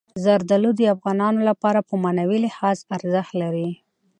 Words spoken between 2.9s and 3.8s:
ارزښت لري.